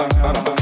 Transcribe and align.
ba 0.00 0.08
ba 0.22 0.40
ba 0.44 0.59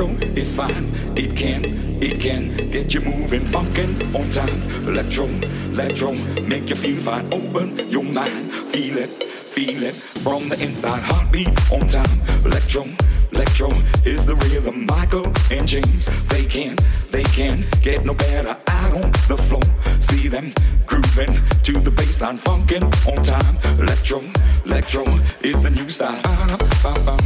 Electro 0.00 0.30
is 0.34 0.50
fine, 0.54 0.86
it 1.14 1.36
can, 1.36 1.62
it 2.02 2.18
can 2.20 2.56
get 2.70 2.94
you 2.94 3.02
moving, 3.02 3.42
funkin' 3.42 3.92
on 4.14 4.30
time. 4.30 4.88
Electro, 4.88 5.26
electro, 5.74 6.12
make 6.46 6.70
you 6.70 6.76
feel 6.76 7.02
fine. 7.02 7.26
Open 7.34 7.78
your 7.90 8.02
mind, 8.02 8.50
feel 8.72 8.96
it, 8.96 9.10
feel 9.10 9.82
it 9.82 9.94
from 9.94 10.48
the 10.48 10.58
inside. 10.62 11.02
Heartbeat 11.02 11.48
on 11.70 11.86
time. 11.86 12.22
Electro, 12.46 12.86
electro 13.32 13.72
is 14.06 14.24
the 14.24 14.36
rhythm. 14.36 14.86
Michael 14.86 15.30
and 15.50 15.68
James, 15.68 16.08
they 16.28 16.46
can, 16.46 16.76
they 17.10 17.24
can 17.24 17.66
get 17.82 18.06
no 18.06 18.14
better 18.14 18.56
out 18.68 18.94
on 18.94 19.10
the 19.28 19.36
floor. 19.36 19.62
See 19.98 20.28
them 20.28 20.54
grooving 20.86 21.34
to 21.64 21.72
the 21.72 21.90
baseline, 21.90 22.38
funkin' 22.38 22.84
on 23.06 23.22
time. 23.22 23.58
Electro, 23.78 24.22
electro 24.64 25.04
is 25.42 25.66
a 25.66 25.70
new 25.70 25.90
style. 25.90 26.22
Ba-da-ba-ba. 26.22 27.19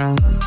Bye. 0.00 0.39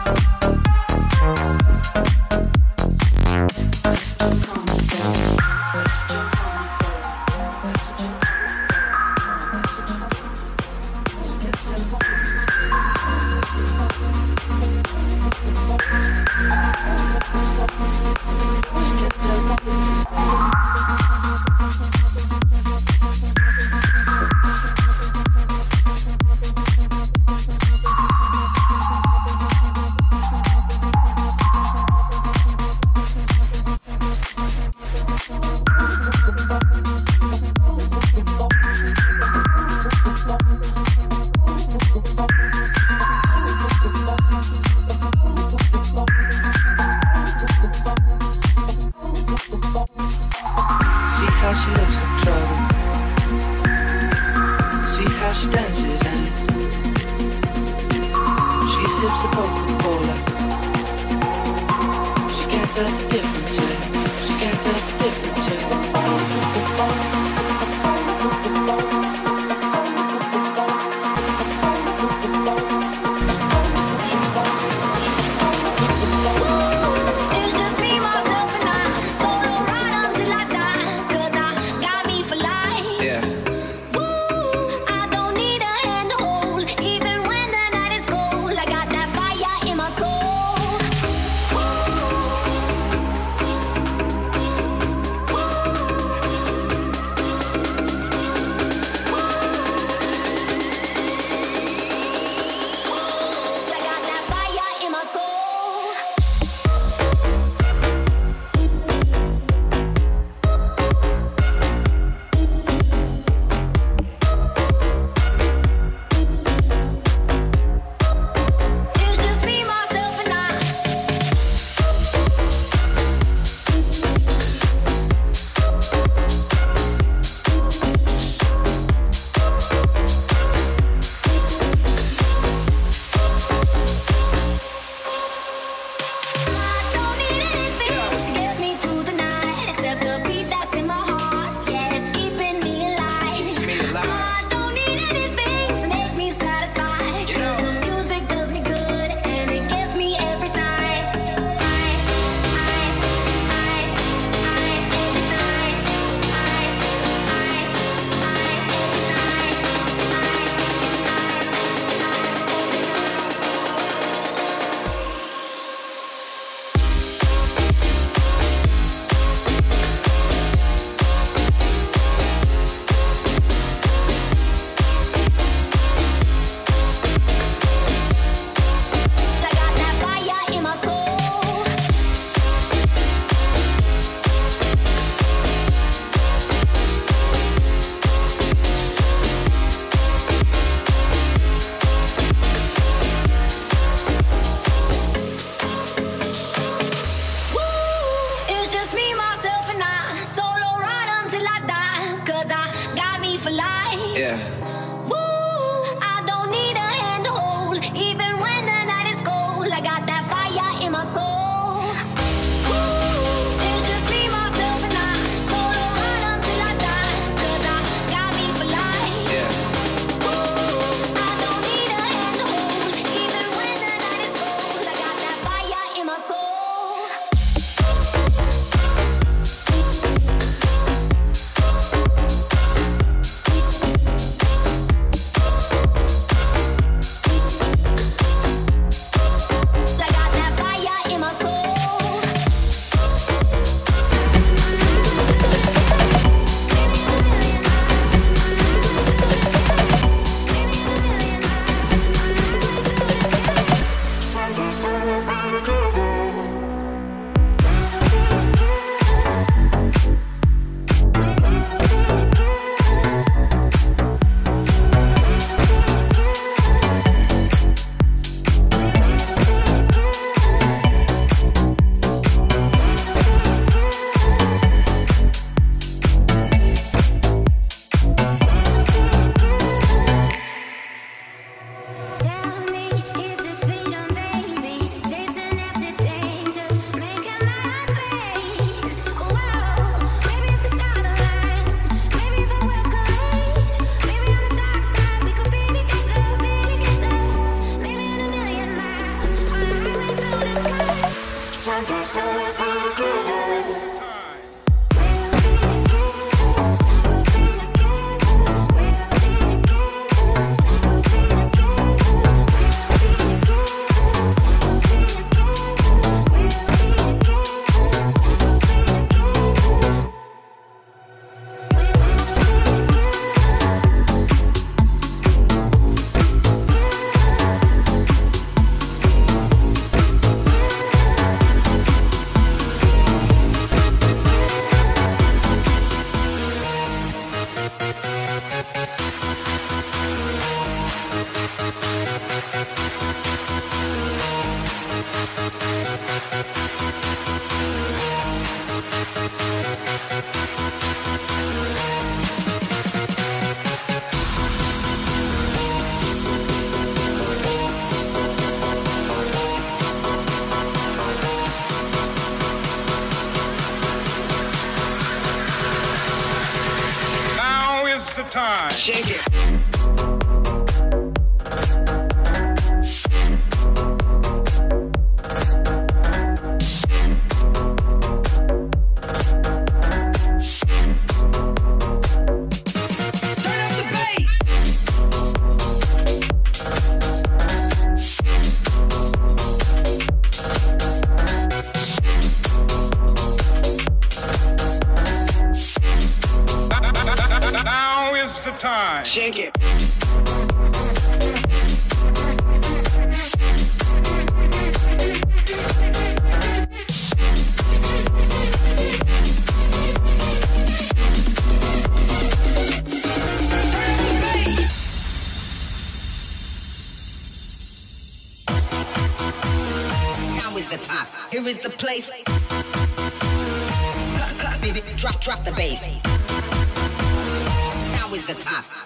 Shake 399.03 399.37
it. 399.37 400.02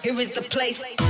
Here 0.02 0.20
is 0.20 0.30
the 0.30 0.42
place. 0.42 1.07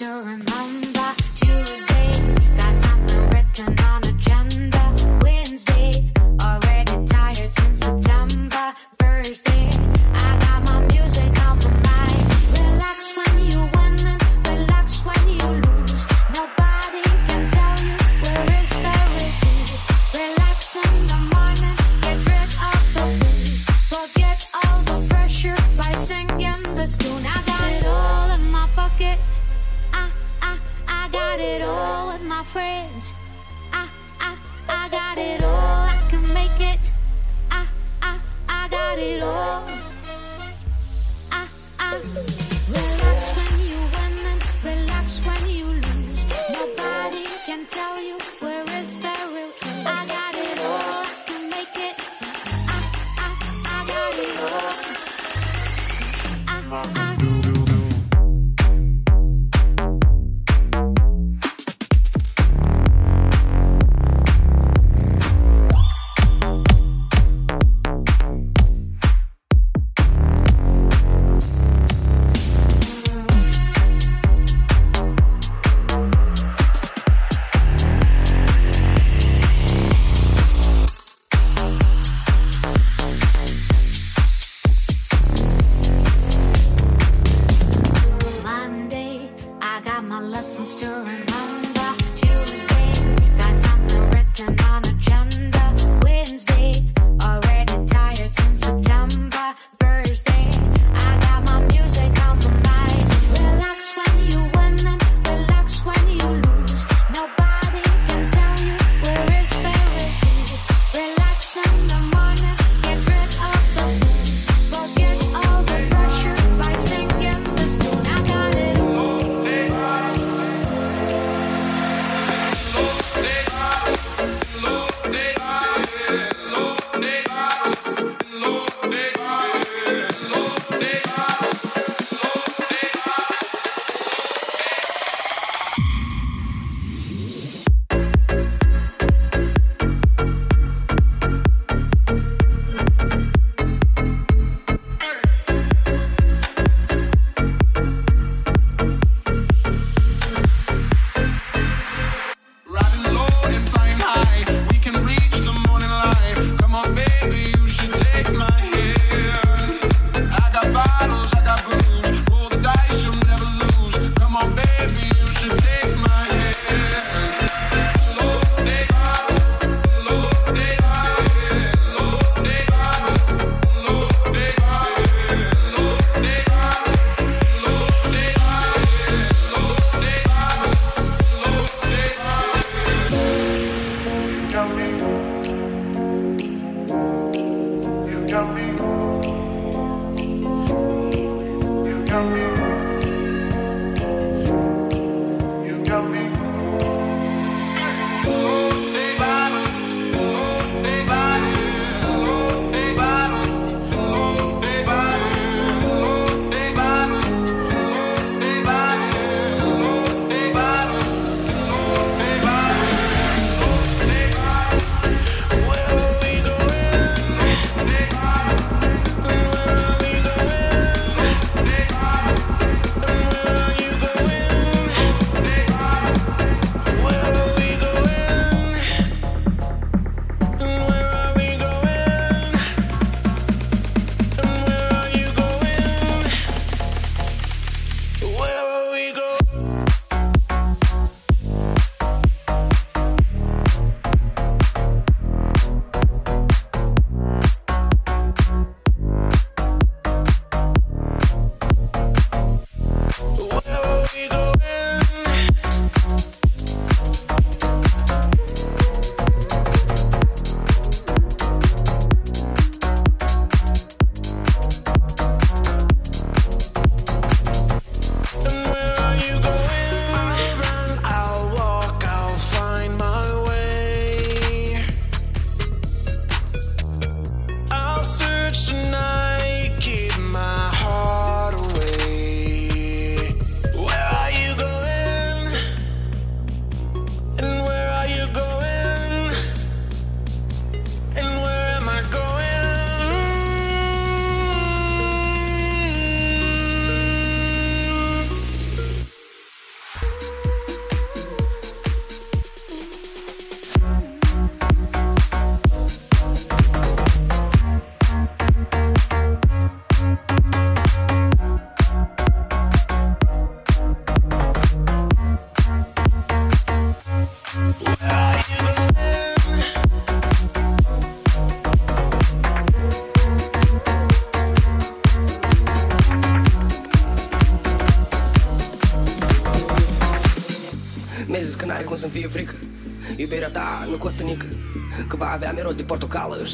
To 0.00 0.06
remember. 0.06 0.49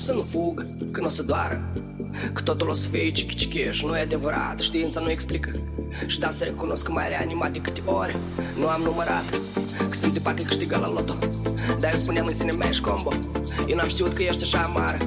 Să 0.07 0.13
nu 0.13 0.27
fugă, 0.31 0.67
că 0.91 1.01
nu 1.01 1.07
o 1.07 1.09
să 1.09 1.23
doară. 1.23 1.63
Că 2.33 2.43
totul 2.43 2.69
o 2.69 2.73
să 2.73 2.89
fie 2.89 3.11
cichi 3.11 3.71
Și 3.71 3.87
nu 3.87 3.97
e 3.97 4.01
adevărat, 4.01 4.61
știința 4.61 5.01
nu 5.01 5.11
explică. 5.11 5.51
Și 6.07 6.19
da 6.19 6.31
să 6.31 6.45
recunosc 6.45 6.85
că 6.85 6.93
mai 6.93 7.09
reanimat 7.09 7.53
de 7.53 7.59
câte 7.61 7.81
ore 7.85 8.17
Nu 8.59 8.69
am 8.69 8.81
numărat 8.81 9.31
Că 9.89 9.97
sunt 9.97 10.13
de 10.13 10.19
parcă 10.19 10.43
câștigă 10.43 10.79
la 10.79 10.91
loto. 10.91 11.15
Dar 11.81 11.93
eu 11.93 11.99
spuneam 11.99 12.27
în 12.27 12.33
sine 12.33 12.53
mea 12.53 12.69
ești 12.69 12.83
combo. 12.83 13.13
Eu 13.67 13.77
n-am 13.77 13.89
știut 13.89 14.13
că 14.13 14.23
ești 14.23 14.43
așa 14.43 14.59
amară 14.59 14.99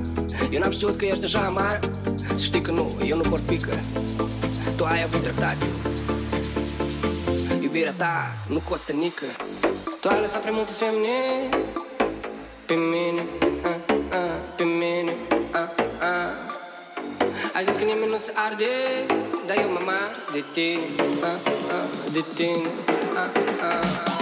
Eu 0.51 0.59
n-am 0.59 0.71
știut 0.71 0.97
că 0.97 1.05
ești 1.05 1.25
așa 1.25 1.39
amară 1.39 1.79
Să 2.35 2.43
știi 2.43 2.61
că 2.61 2.71
nu, 2.71 2.97
eu 3.05 3.17
nu 3.17 3.29
port 3.29 3.41
pică. 3.41 3.79
Tu 4.77 4.83
ai 4.83 5.03
avut 5.03 5.21
dreptate. 5.21 5.65
Iubirea 7.61 7.93
ta 7.97 8.35
nu 8.47 8.61
costă 8.69 8.91
nică. 8.91 9.25
Tu 10.01 10.07
ai 10.07 10.21
lăsat 10.21 10.41
prea 10.41 10.53
multe 10.53 10.71
semne 10.71 11.15
Pe 12.65 12.73
mine, 12.73 13.23
Că 17.65 17.83
nimeni 17.83 18.11
nu 18.11 18.17
se 18.17 18.31
arde 18.35 18.65
Dar 19.45 19.57
eu 19.57 19.69
mă 19.71 19.79
mars 19.85 20.31
de 20.31 20.43
tine, 20.51 20.79
ah, 21.21 21.39
ah, 21.71 22.11
de 22.11 22.23
ah, 23.15 23.29
ah 23.61 24.18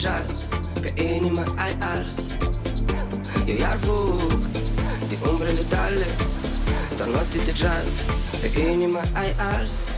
jazz 0.00 0.46
Pe 0.80 0.92
inima 0.96 1.44
ai 1.56 1.76
ars. 1.80 2.32
Eu 3.46 3.56
iar 3.56 3.78
fug 3.78 4.40
de 5.08 5.16
umbrele 5.28 5.64
tale 5.68 6.06
Doar 6.96 7.08
note 7.08 7.38
de 7.44 7.52
jazz 7.52 7.90
Pe 8.40 8.48
inima 8.60 9.02
ai 9.14 9.34
ars 9.38 9.89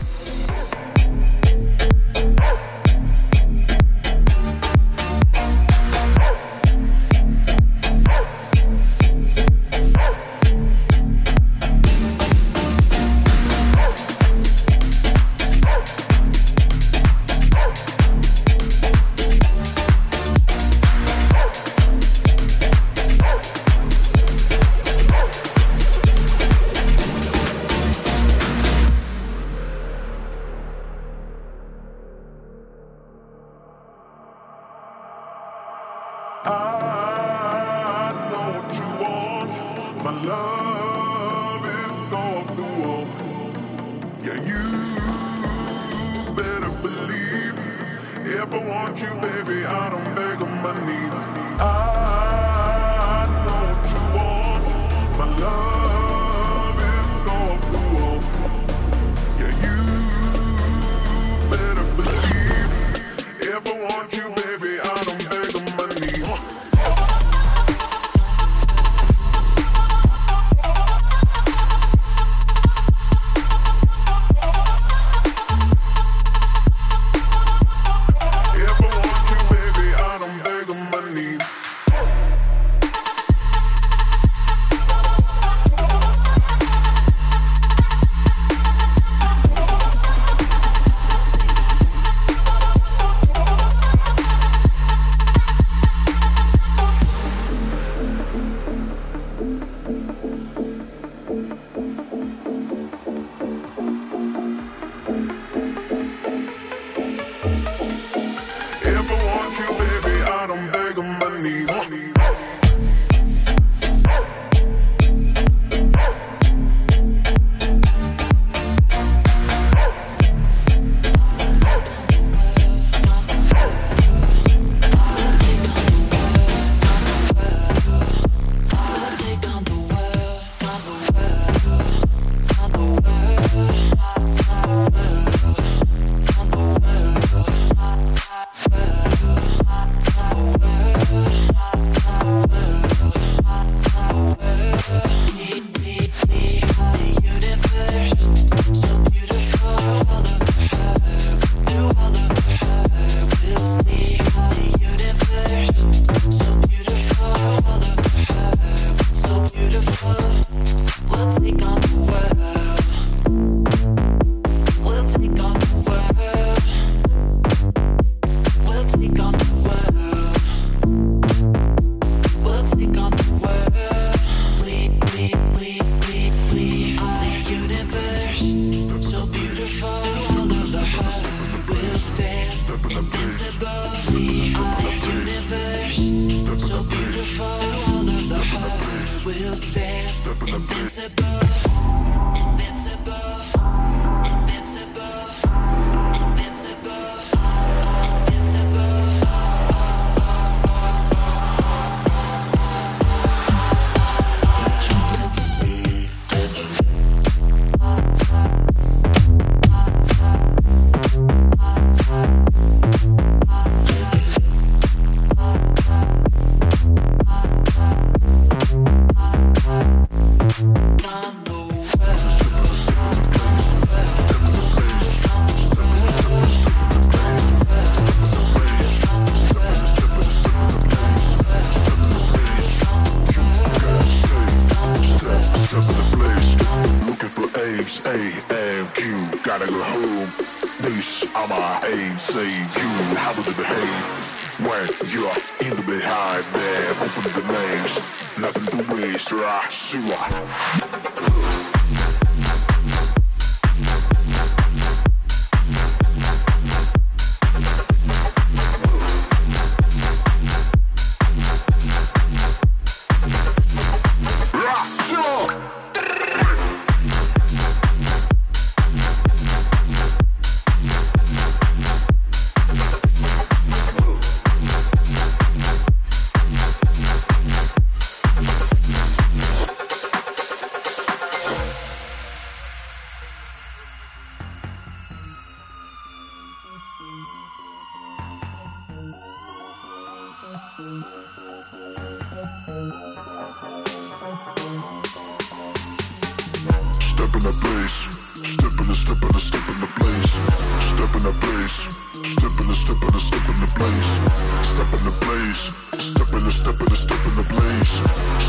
in 304.93 305.03
the 305.03 305.17
blaze. 305.25 305.75
Step 305.97 306.29
in 306.33 306.43
the 306.45 306.51
step 306.51 306.79
in 306.79 306.85
the 306.85 306.97
step 306.97 307.23
in 307.25 307.33
the 307.33 307.45
blaze. 307.49 307.93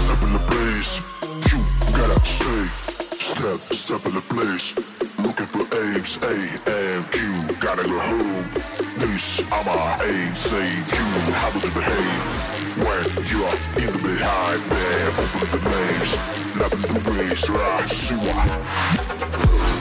Step 0.04 0.20
in 0.24 0.32
the 0.36 0.42
blaze. 0.50 0.92
You 1.48 1.58
gotta 1.96 2.18
say. 2.24 2.62
Step, 3.18 3.60
step 3.72 4.06
in 4.06 4.14
the 4.14 4.24
blaze. 4.28 4.74
Looking 5.24 5.46
for 5.46 5.64
aims, 5.80 6.18
A 6.22 6.34
and 6.68 7.04
Q. 7.12 7.20
Gotta 7.60 7.84
go 7.88 7.98
home. 7.98 8.44
This, 9.00 9.40
I'm 9.50 9.66
a 9.66 9.76
A 10.04 10.34
say 10.36 10.68
you. 10.92 11.06
How 11.32 11.50
does 11.50 11.64
it 11.64 11.74
behave? 11.74 12.22
When 12.84 13.04
you 13.30 13.44
are 13.44 13.58
in 13.80 13.90
the 13.92 14.00
behind, 14.02 14.60
man, 14.68 15.08
open 15.22 15.48
the 15.48 15.60
blaze. 15.64 16.12
Nothing 16.56 16.82
to 16.82 17.10
raise, 17.10 17.48
right? 17.48 17.90
See 17.90 18.16
why. 18.16 19.73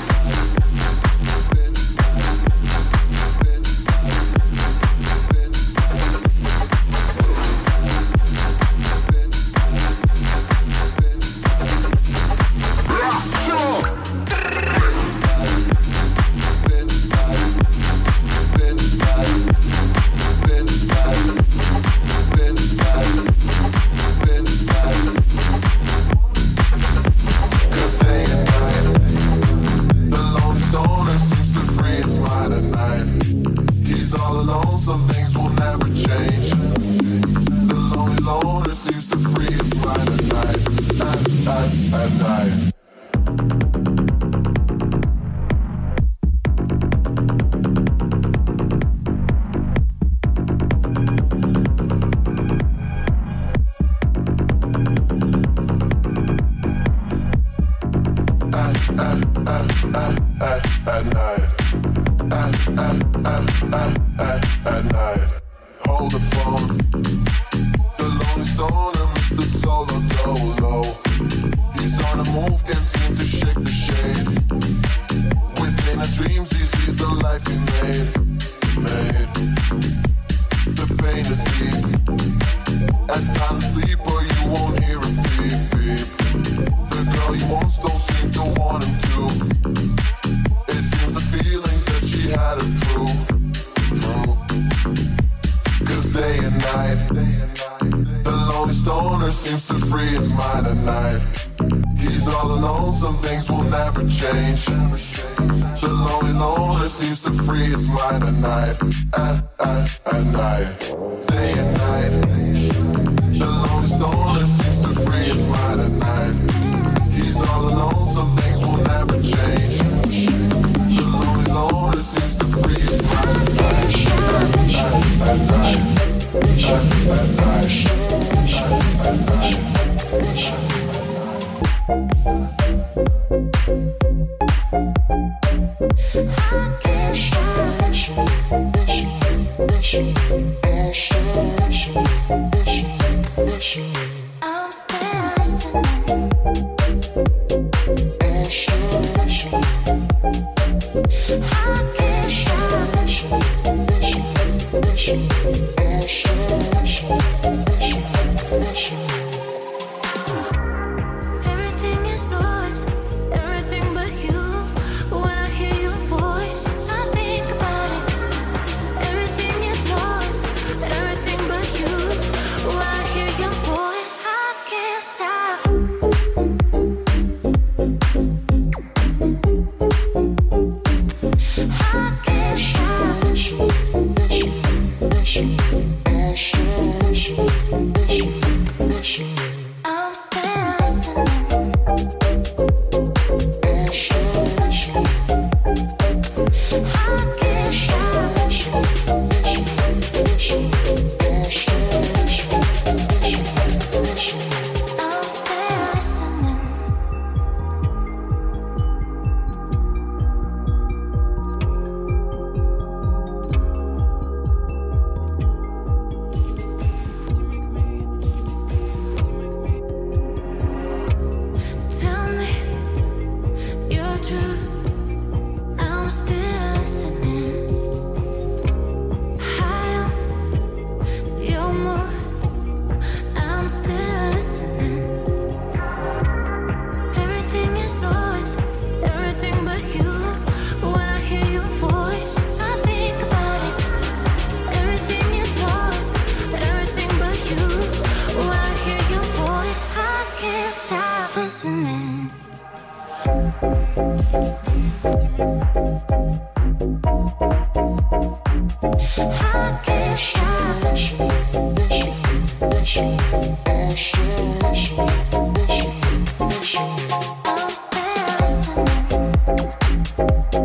free 107.41 107.73
as 107.73 107.89
light 107.89 108.23
at 108.23 108.33
night. 108.33 108.77
At 109.17 109.42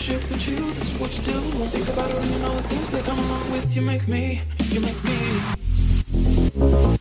relationship 0.00 0.30
with 0.30 0.48
you. 0.48 0.72
This 0.74 0.92
is 0.92 0.98
what 0.98 1.16
you 1.16 1.24
do. 1.24 1.40
Think 1.68 1.88
about 1.88 2.10
it 2.10 2.16
and 2.16 2.44
all 2.44 2.54
the 2.54 2.62
things 2.62 2.90
that 2.90 3.04
come 3.04 3.18
along 3.18 3.50
with 3.52 3.76
you. 3.76 3.82
Make 3.82 4.08
me, 4.08 4.40
you 4.70 4.80
make 4.80 5.04
me. 5.04 6.99